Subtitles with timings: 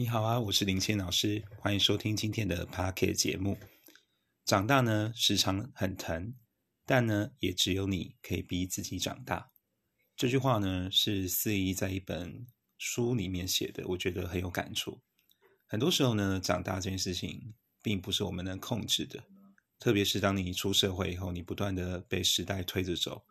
[0.00, 3.58] 你好啊，我是林谦老师，欢迎收听今天的 p a r k 节目。
[4.44, 6.36] 长大呢，时常很疼，
[6.86, 9.50] 但呢，也只有你可以逼自己长大。
[10.14, 12.46] 这句话呢，是四一在一本
[12.78, 15.02] 书里面写的，我觉得很有感触。
[15.66, 19.24] 很多时候呢，长大这件事情并不是我们能控制的，
[19.80, 23.24] 特别是当你出社会以后，你不断的被时代推着走，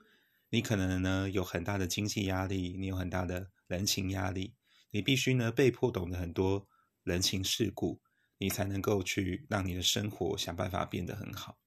[0.50, 4.56] 你可能呢有很大的经济压力，你有很大的人情压力。
[4.90, 6.68] 你必须呢被迫懂得很多
[7.04, 8.02] 人情世故，
[8.38, 11.58] 你才能够去让你的生活想办法变得很好。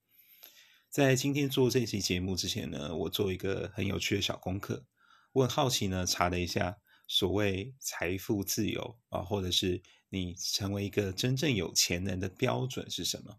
[0.88, 4.86] 在今天做这期节目之前呢，我做一个很有趣的小功课，
[5.32, 13.38] 我很好奇呢，查了一下所谓财富自由啊，或者是你成为一个真正有钱人的标准是什么？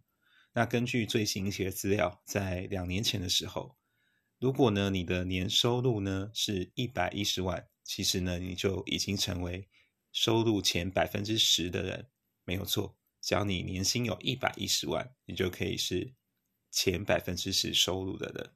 [0.53, 3.75] 那根据最新一些资料，在两年前的时候，
[4.39, 7.67] 如果呢你的年收入呢是一百一十万。
[7.93, 9.67] 其实呢，你就已经成为
[10.13, 12.09] 收入前百分之十的人，
[12.45, 12.97] 没有错。
[13.19, 16.13] 只要你年薪有一百一十万，你就可以是
[16.71, 18.55] 前百分之十收入的人。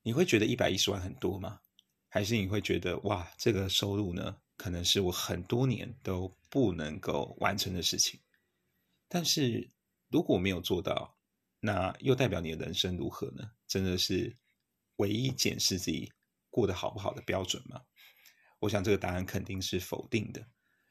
[0.00, 1.60] 你会觉得一百一十万很多吗？
[2.08, 8.18] 还是你会觉得哇，这个收入呢，可能是我很多年都不能够完成的事情？
[9.08, 9.70] 但是
[10.08, 11.18] 如果没有做到，
[11.60, 13.52] 那又代表你的人生如何呢？
[13.68, 14.38] 真的是
[14.96, 16.10] 唯一检视自己
[16.48, 17.82] 过得好不好的标准吗？
[18.62, 20.40] 我想这个答案肯定是否定的，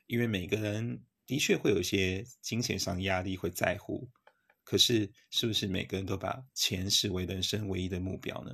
[0.07, 4.11] 因为每个人的确会有一些金钱上压力会在乎，
[4.65, 8.51] 可是是不是每个人都把钱视为人生唯一的目标呢？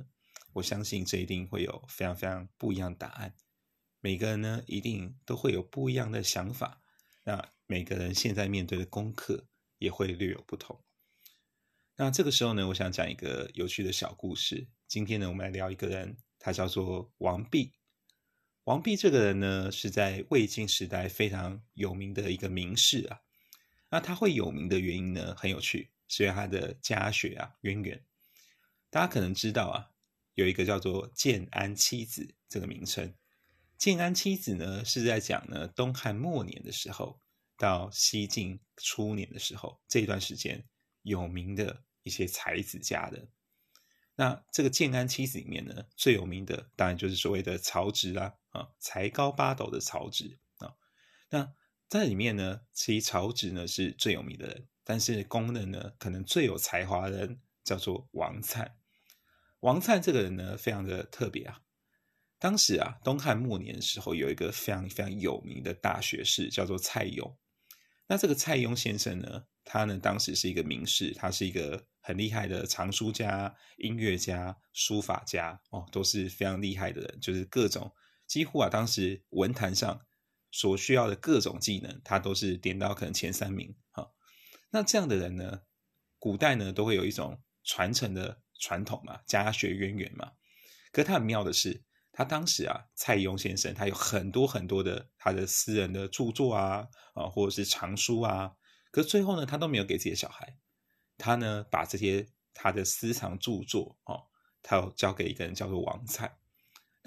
[0.52, 3.34] 我相信这一定会有非常非常不一样的答案。
[3.98, 6.80] 每个人呢一定都会有不一样的想法，
[7.24, 10.80] 那每个人现在面对的功课也会略有不同。
[11.96, 14.68] 那这个时候呢，我想讲一个有趣的小故事。
[14.86, 17.72] 今天呢，我们来聊一个人，他叫做王弼。
[18.68, 23.18] 王弼这个人呢，是在魏晋时代非常有名的一个名士啊。
[23.88, 28.04] 那他会有名的原因呢，很有趣，是因为他的家学啊渊源。
[28.90, 29.88] 大家可能知道啊，
[30.34, 33.14] 有一个叫做建安七子这个名称。
[33.78, 37.18] 建安七子呢，是在讲呢东汉末年的时候
[37.56, 40.62] 到西晋初年的时候这段时间
[41.04, 43.26] 有名的一些才子家的。
[44.14, 48.34] 那这个建安七子里面呢，最有名的当然就是所谓的曹植啦，啊，
[48.78, 50.74] 才高八斗的曹植啊。
[51.30, 51.52] 那
[51.88, 58.70] 在里面呢，其实曹植呢是最有名的人，但是公认呢，可能最有才华的人叫做王粲。
[59.60, 61.60] 王粲这个人呢，非常的特别啊。
[62.38, 67.36] 当时啊，东汉末年的时候，有一个非常非常有名的大学士叫做蔡邕。
[68.06, 71.86] 那这个蔡邕先生呢，他呢当时是一个名士，他是一个。
[72.00, 77.18] 很厉害的藏书家、音乐家、书法家哦，都是非常厉害的人。
[77.20, 77.92] 就是各种
[78.28, 80.06] 几乎啊，当时文坛上
[80.52, 83.74] 所需要的各种技能，他都是点到可能前三名。
[83.90, 84.12] 哈，
[84.70, 85.62] 那这样的人呢，
[86.18, 90.32] 古代呢都会有一种传承的传统嘛，家学渊源嘛。
[90.92, 98.52] 可他很妙的是，他当时啊，蔡邕先生他有很多很多的他的私人的著作啊啊，或者是藏书啊，
[98.90, 100.58] 可最后呢，他都没有给自己的小孩。
[101.16, 104.28] 他呢，把这些他的私藏著作哦，
[104.62, 106.30] 他要交给一个人叫做王粲。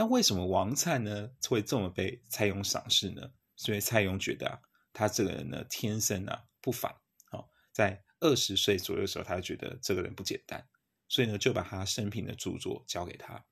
[0.01, 3.31] 那为什么王粲呢会这么被蔡邕赏识呢？
[3.55, 4.59] 所以蔡邕觉得啊，
[4.91, 6.91] 他这个人呢天生啊不凡。
[7.29, 10.67] 哦，在二十岁左右的时候，他就觉得这个人不简单，
[11.07, 13.45] 所以呢就把他生平的著作交给他。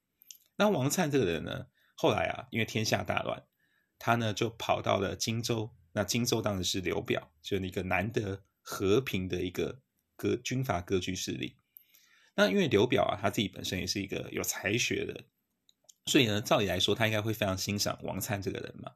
[0.56, 3.46] 那王粲这个人呢，后来啊，因为天下大乱，
[4.00, 5.70] 他呢就跑到了荆州。
[5.92, 9.84] 那荆州当时是刘表，就是一个难得和平的一个。
[10.16, 11.56] 割军阀割据势力，
[12.36, 15.24] 那因为刘表啊，他自己本身也是一个有才学的，
[16.10, 18.92] 所以呢，照理来说，他应该会非常欣赏王粲这个人嘛。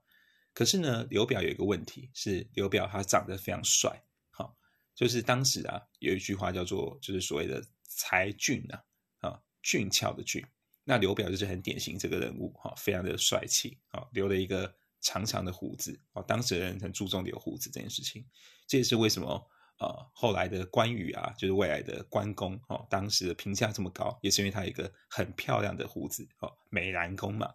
[0.51, 4.57] 可是呢，刘表有一个问题是，刘表他长得非常帅，好，
[4.95, 8.83] 就是当时啊，有一句话叫做，就是所谓的才俊啊，
[9.19, 10.43] 啊，俊俏的俊。
[10.83, 18.25] 那刘表就是很典型这个人物，哈，非常的帅气，啊，留了一个长长的胡子，哦，当时的人很注重留胡子这件事情，
[18.67, 19.47] 这也是为什么。
[19.77, 27.49] 啊，后来的关羽啊，就是未来的关公哦，当时的评价这么高，也是因为他一个很漂亮的胡子哦，美髯公嘛。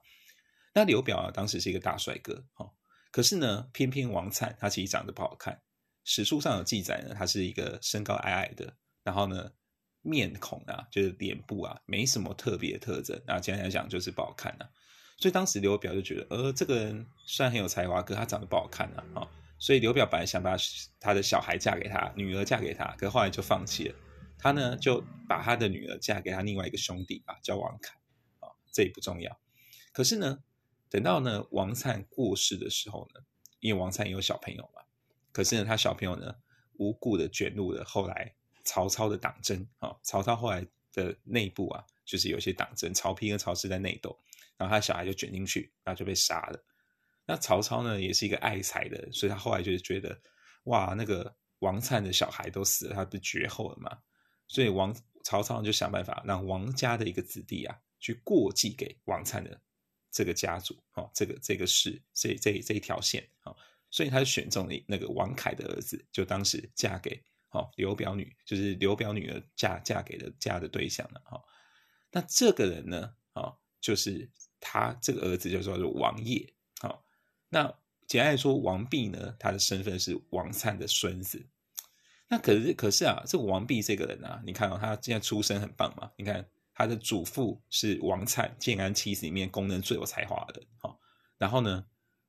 [0.74, 2.70] 那刘表啊，当时是一个大帅哥哦，
[3.10, 5.60] 可是呢，偏偏王粲他其实长得不好看。
[6.04, 9.50] 史书上有记载呢，他是一个身高矮矮的，然后呢，
[10.02, 14.68] 面孔啊，就是脸部啊，没什么特别特征，然后简单来讲就是不好看啊。
[15.18, 19.28] 所以当时刘表就觉得，呃，这个人虽然很有才华，可他长得不好看啊，啊。
[19.58, 20.56] 所以刘表本来想把
[21.00, 23.94] 他的小孩嫁给他，女儿嫁给他，可后来就放弃了。
[24.38, 27.96] 他呢就把他的女儿嫁给他另外一个兄弟啊，叫王凯
[28.38, 29.36] 啊，这也不重要。
[29.92, 30.38] 可是呢，
[30.88, 33.20] 等到呢王粲过世的时候呢，
[33.58, 34.82] 因为王粲也有小朋友嘛，
[35.32, 36.32] 可是呢，他小朋友呢
[36.74, 38.32] 无故的卷入了后来
[38.62, 39.96] 曹操的党争啊。
[40.04, 44.16] 曹操后来的内部啊，就是有些党争，曹丕跟曹氏在内斗，
[44.56, 46.64] 然后他小孩就卷进去，然后就被杀了。
[47.28, 50.18] 那曹操呢，也是一个爱才的，所以他后来就是觉得，
[50.64, 53.98] 哇，那个王粲的小孩都死了，他不绝后了嘛？
[54.46, 59.60] 所以王曹操就想办法让王家的一个子弟啊，去过继给王粲的
[60.10, 63.54] 这个家族，哦，这个这个氏，这这这一条线，哦，
[63.90, 71.38] 所以他就选中了那个王凯的儿子，就当时嫁给哦刘表女，就是刘表女儿嫁嫁给的嫁的对象了，哈。
[72.10, 73.52] 那这个人呢，啊，
[73.82, 76.54] 就是他这个儿子就叫做王业，
[77.48, 77.74] 那
[78.06, 81.46] 简爱说，王弼呢，他的身份是王粲的孙子。
[82.28, 86.10] 那可是可是啊，这个王弼这个人啊，你看到他现在出身很棒嘛？
[86.16, 90.62] 你看他的祖父是王粲，建安七子里面功能最有才华的。
[90.78, 91.00] 好，
[91.38, 91.86] 然后呢，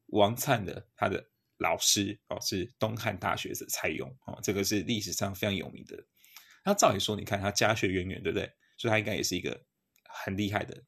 [0.07, 1.25] 王粲的他的
[1.57, 6.01] 老师哦是东汉大学者蔡邕哦，这个是历史上非常有名的。
[6.63, 8.49] 那照理说，你看他家学渊源，对不对？
[8.77, 9.65] 所以他应该也是一个
[10.05, 10.81] 很厉害的。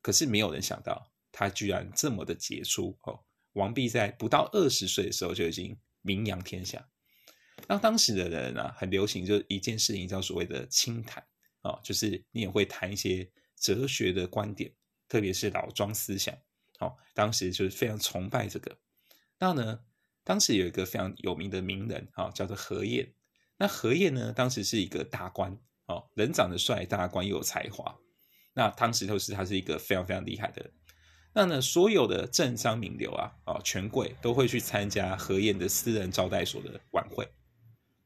[0.00, 3.24] 可是没有人想到，他居然这么的杰出哦。
[3.54, 6.88] 王弼在不到二十岁的时候就已经名扬天下。
[7.68, 11.24] 那当时的人啊，很流行，就是一件事情叫所谓的清谈
[11.60, 14.72] 啊，就是你也会谈一些哲学的观点，
[15.08, 16.36] 特别是老庄思想。
[16.78, 18.76] 好，当时就是非常崇拜这个。
[19.38, 19.80] 那呢，
[20.24, 23.14] 当时有一个非常有名的名人啊，叫做何晏。
[23.58, 25.56] 那何晏呢，当时是一个大官
[25.86, 27.96] 哦，人长得帅，大官又有才华。
[28.54, 30.70] 那当时都是他是一个非常非常厉害的。
[31.34, 37.26] 那呢，所有的政商名流啊，啊，权贵都会去参加何晏的私人招待所的晚会。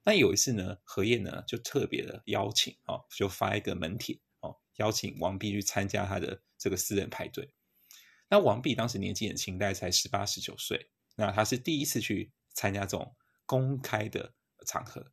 [0.05, 7.53] 那有一次呢，何晏呢就特别的邀请，哦，就发一个门帖，哦，邀请王弼去参加他的这个私人派对。
[8.29, 14.33] 那王弼当时年纪很轻，大概才十八十九岁，那他是第一次去参加这种公开的
[14.69, 15.05] 场合。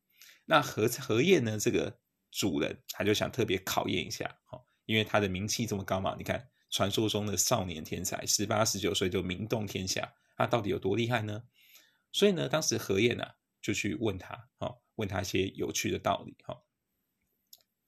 [0.46, 1.98] 那何何晏呢，这个
[2.30, 6.48] 主人他就想特别考验一下，哦，因为他的名气这么高嘛，你看。
[6.74, 11.44] 传说中的少年天才，十八十九岁就名动天下，他到底有多厉害呢？
[12.12, 16.64] 所以呢，当时何晏啊就去问他，哈，问他一些有趣的道理，哈。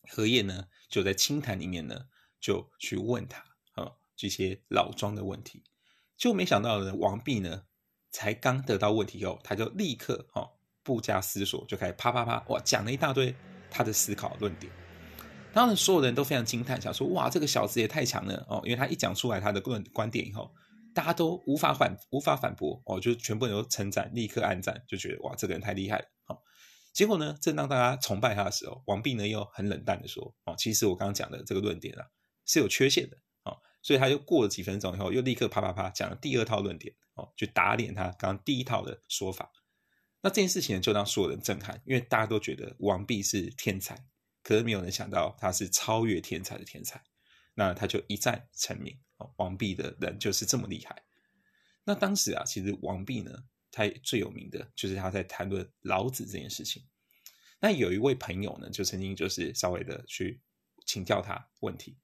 [0.07, 2.05] 何晏呢就在清谈里面呢
[2.39, 3.43] 就去问他，
[3.73, 5.63] 哈，这些老庄的问题，
[6.15, 7.65] 就没想到呢，王弼呢
[8.11, 10.47] 才刚得到问题后，他就立刻哈
[10.83, 13.35] 不加思索就开始啪啪啪哇讲了一大堆
[13.71, 14.71] 他的思考论点。
[15.55, 20.53] 当然，所有人都非常惊叹，想说：“哇，这个小子也太强了哦！”因为他一讲出来他的观观点以后，
[20.93, 26.43] 大家都无法反无法反驳哦，就全部人都称赞，立刻暗赞，就觉得：“哇，这个人太厉害了！”好，
[26.91, 32.05] 结果呢，正当大家崇拜他的时候，王弼呢又很冷淡的说：“哦，其实我刚刚讲的这个论点啊
[32.45, 39.49] 是有缺陷的哦。”所以他又过了几分钟以后，又立刻啪啪啪讲了第二套论点哦，就打脸他刚刚第一套的说法。
[40.21, 43.97] 那这件事情就让所有人震撼，因为大家都觉得王弼是天才。
[44.45, 47.03] 可是没有人想到他是超越天才的天才，
[47.55, 48.95] 那他就一战成名。
[49.17, 51.03] 哦，王弼的人就是这么厉害。
[51.83, 53.31] 那当时啊，其实王弼呢，
[53.71, 56.83] 他最有名的就是他在谈论老子这件事情。
[57.59, 60.39] 那有一位朋友呢，就曾经就是稍微的去
[60.85, 61.97] 请教他问题，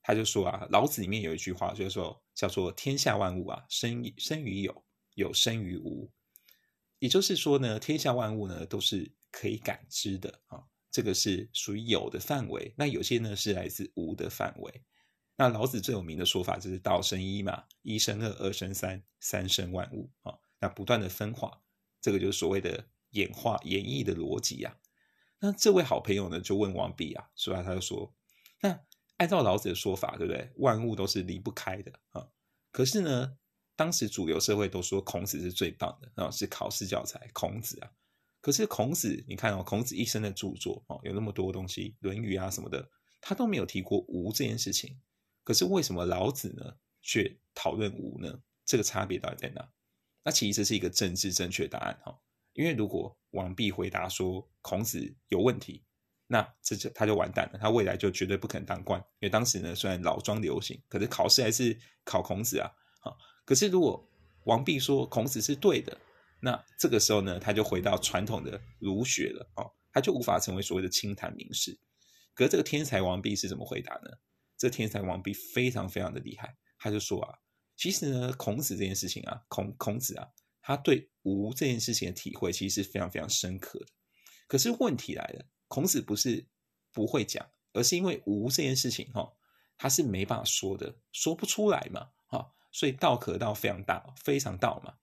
[0.00, 4.82] 他就说啊，老子里面有一句话，就是说叫做“天下万物啊，生生于有，
[5.14, 6.10] 有生于无”，
[7.00, 10.64] 也就是说呢，天下万物呢都是可以感知的啊。
[10.92, 14.84] 这个是属于有的范围，那有些呢是来自无的范围。
[15.36, 20.38] 那老子最有名的说法就是“道生一嘛，一生二，二生三，三生万物”啊。
[20.60, 21.62] 那不断的分化，
[22.00, 24.76] 这个就是所谓的演化演绎的逻辑呀。
[25.40, 28.14] 那这位好朋友呢就问王弼啊，说他他就说，
[28.60, 28.78] 那
[29.16, 30.52] 按照老子的说法，对不对？
[30.56, 32.28] 万物都是离不开的啊。
[32.70, 33.38] 可是呢，
[33.74, 37.90] 当时主流社会都说孔子是最棒的啊，是考试教材，孔子啊。
[38.42, 45.00] 可是孔子，你看哦，孔子一生的著作哦，有那么多东西，《论语》啊什么的，他都没有提过无这件事情。
[45.44, 48.42] 可是为什么老子呢，却讨论无呢？
[48.66, 49.70] 这个差别到底在哪？
[50.24, 52.18] 那其实这是一个政治正确答案哈。
[52.54, 55.84] 因为如果王弼回答说孔子有问题，
[56.26, 59.00] 那这就他就完蛋了，他未来就绝对不可能当官。
[59.20, 62.68] 因为当时呢，虽然老庄流行，可是考试还是考孔子啊。
[63.00, 64.04] 好，可是如果
[64.46, 65.96] 王弼说孔子是对的。
[66.44, 71.78] 那这个时候呢，他就回到传统的儒学了哦，他就无法成为所谓的清谈名士。
[72.34, 74.10] 可是这个天才王弼是怎么回答呢？
[74.58, 77.38] 这天才王弼非常非常的厉害，他就说啊，
[77.76, 80.26] 其实呢，孔子这件事情啊，孔孔子啊，
[80.60, 83.86] 他对无这件事情的体会其实是非常非常深刻的。
[84.48, 86.44] 可是问题来了，孔子不是
[86.92, 89.32] 不会讲，而是因为无这件事情哈，
[89.78, 94.94] 他是没办法说的，说不出来嘛，哈，所以道可道非常大，非常道嘛。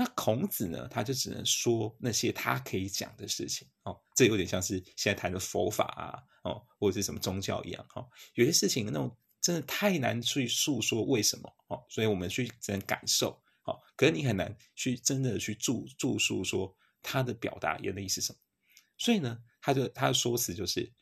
[0.00, 4.00] 那孔子呢，他就只能说那些他可以讲的事情哦。
[4.14, 8.08] 这有点像是现在谈的佛法啊，哦，或者是什么宗教一样哈。
[8.34, 13.42] 有些事情那种真的太难去诉说为什么哦，所以我们去只能感受。
[13.62, 18.38] 好，可是你很难去真的去注注述说他的表达原理是什么。
[18.98, 20.92] 所以呢，他就他的说辞就是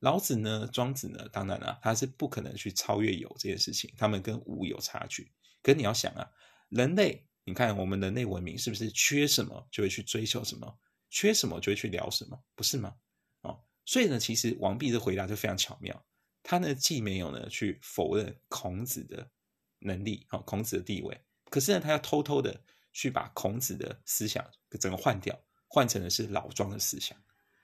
[0.00, 5.32] 老子呢，庄子呢，当然了，他是不可能去超越有这件事情，他们跟无有差距。
[5.62, 6.30] 可你要想啊，
[6.68, 10.78] 人类，你看我们人类文明是不是缺什么就会去追求什么，
[11.10, 12.94] 缺什么就会去聊什么，不是吗？
[13.40, 16.04] 哦，所以呢，其实王弼的回答就非常巧妙，
[16.42, 19.28] 他呢既没有呢去否认孔子的
[19.80, 21.20] 能力，哦，孔子的地位。
[21.50, 24.48] 可是呢，他要偷偷的去把孔子的思想
[24.80, 27.20] 整个换掉，换成的是老庄的思想。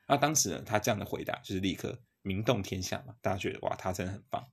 [0.07, 4.45] 那当时呢，他这样的回答就是立刻名动天下嘛，大家觉得哇，他真的很棒。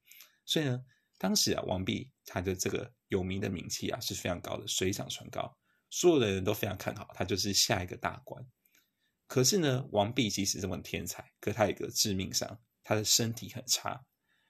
[0.45, 0.85] 所以呢，
[1.17, 5.57] 当时啊，王弼他的这个有名的名气啊是非常高的，水涨船高，
[5.89, 8.45] 所有的人都非常看好他，就是下一个大官。
[9.27, 14.05] 可是呢，王弼即使这么天才，可他有一个致命伤，他的身体很差。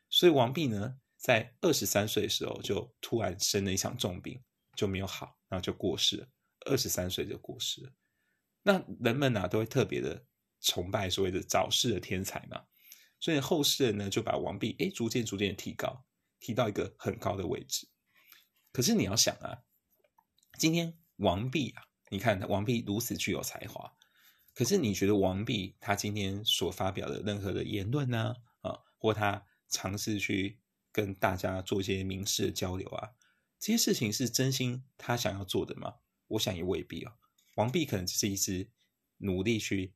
[0.09, 4.41] 所以王弼呢，在二十三岁的时候就突然生了一场重病。
[4.75, 6.27] 就没有好，然后就过世了。
[6.65, 7.93] 二十三岁就过世了。
[8.61, 10.21] 那人们呢，都会特别的
[10.59, 12.61] 崇拜所谓的早逝的天才嘛。
[13.21, 16.03] 所以后世人呢，就把王弼哎，逐渐逐渐的提高，
[16.41, 17.87] 提到一个很高的位置。
[18.75, 19.63] 可是你要想啊，
[20.57, 23.89] 今天王弼啊，你看王弼如此具有才华，
[24.53, 30.59] 可是你觉得王弼他今天所发表的任何的言论呢，啊，或他尝试去
[30.91, 33.11] 跟大家做一些民事的交流啊？
[33.59, 35.95] 这些事情是真心他想要做的吗？
[36.27, 37.15] 我想也未必啊。
[37.55, 38.69] 王弼可能只是一只
[39.19, 39.93] 努力去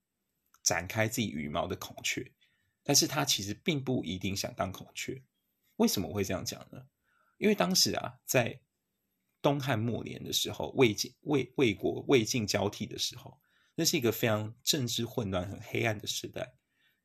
[0.63, 2.31] 展开自己羽毛的孔雀，
[2.83, 5.21] 但是他其实并不一定想当孔雀。
[5.75, 6.87] 为什么会这样讲呢？
[7.39, 8.61] 因为当时啊，在
[9.41, 13.39] 东汉末年的时候，魏晋魏魏国魏晋交替的时候，
[13.75, 16.53] 那是一个非常政治混乱、很黑暗的时代。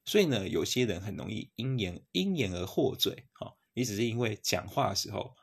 [0.04, 3.28] 所以呢，有些人很容易因言因言而获罪。
[3.32, 5.34] 哈，你只是因为讲话的时候。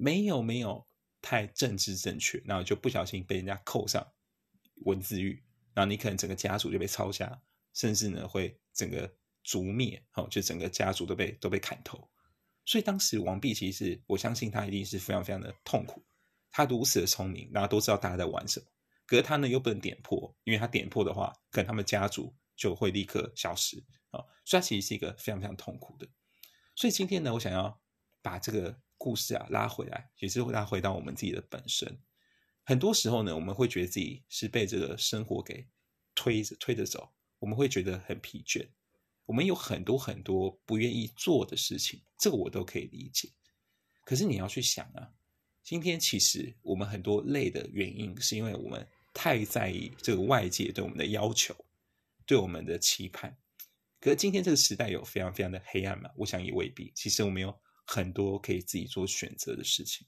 [0.00, 0.86] 没有没有
[1.20, 4.06] 太政治正确，然后就不小心被人家扣上
[4.84, 5.42] 文字狱，
[5.74, 7.42] 然后你可能整个家族就被抄家，
[7.74, 12.08] 甚至呢会整个族灭，哦，就整个家族都被都被砍头。
[12.64, 16.00] 所以当时王弼其实，我相信他一定是非常非常的痛苦。
[16.58, 18.66] 他如此的聪明，然后都知道大家在玩什么，
[19.06, 23.78] 可是他呢又不能点破，因为他点破的话，可能他们家族就会立刻消失
[24.10, 24.18] 啊。
[24.44, 26.08] 所以他其实是一个非常非常痛苦的。
[26.74, 27.80] 所以今天呢，我想要
[28.20, 28.80] 把这个。
[29.00, 32.02] 故事啊，拉回来也是会拉回到我们自己的本身。
[32.64, 35.68] 很多时候呢，我们会觉得自己是被这个生活给
[36.16, 38.68] 推着推着走，我们会觉得很疲倦。
[39.24, 43.30] 我们有很多很多不愿意做的事情，这个我都可以理解。
[44.02, 45.14] 可是你要去想啊，
[45.68, 51.54] 今天其实我们很多累的原因，是因为我们太在意这个外界对我们的要求，
[52.24, 53.36] 对我们的期盼。
[54.00, 56.08] 可是今天这个时代有非常非常的黑暗嘛？
[56.16, 56.90] 我想也未必。
[56.94, 57.54] 其实我们有。
[57.84, 60.06] 很多可以自己做选择的事情，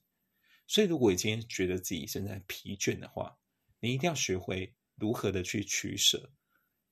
[0.66, 3.38] 所以如果你今天觉得自己正在疲倦的话，
[3.80, 6.30] 你一定要学会如何的去取舍。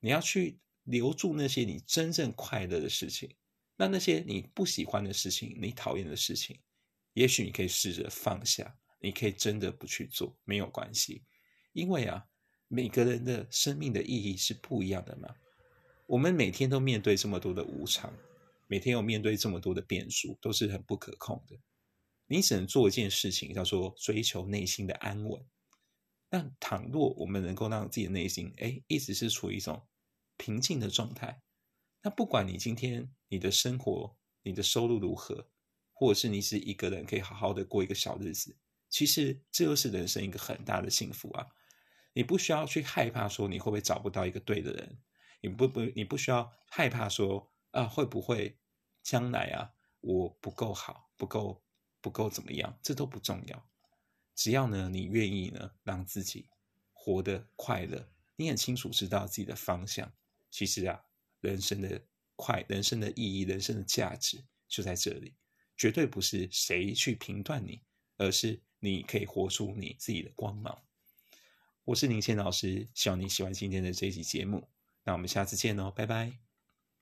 [0.00, 3.34] 你要去留住那些你真正快乐的事情，
[3.76, 6.58] 那那些你不喜欢的事情、你讨厌的事情，
[7.18, 11.24] 也许你可以试着放下，你可以真的不去做，没有关系。
[11.72, 12.24] 因为啊，
[12.68, 15.28] 每个人的生命的意义是不一样的嘛。
[16.06, 18.12] 我们每天都面对这么多的无常。
[18.68, 21.58] 每天要面对这么多的变数，都是很不可控的。
[22.28, 25.44] 你只能做一件事情，叫做追求内心的安稳。
[26.28, 29.84] 但倘若我们能够让自己的内心，哎，一直是处于一种
[30.36, 31.42] 平静的状态，
[32.02, 35.48] 那不管你今天你的生活、你的收入如何，
[35.98, 38.56] 或者是你是一个人可以好好的过一个小日子，
[38.88, 41.46] 其实这又是人生一个很大的幸福啊！
[42.12, 44.98] 你不需要去害怕说你会不会找不到一个对的人，
[45.40, 47.52] 你不不，你不需要害怕说。
[47.70, 48.58] 啊，会不会
[49.02, 51.62] 将来啊，我不够好，不够
[52.00, 52.78] 不够怎么样？
[52.82, 53.68] 这都不重要，
[54.34, 56.48] 只要呢，你愿意呢，让自己
[56.94, 60.10] 活得快乐，你很清楚知道自己的方向。
[60.50, 61.04] 其实啊，
[61.40, 62.00] 人生的
[62.36, 65.34] 快，人生的意义，人生的价值就在这里，
[65.78, 67.80] 绝对不是谁去评断你，
[68.16, 70.76] 而是你可以活出你自己的光芒。
[71.84, 74.68] 我是林谦老师，希望你喜欢今天的这一集节目，
[75.04, 76.47] 那我们下次见哦，拜拜。